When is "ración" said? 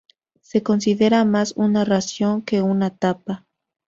1.85-2.41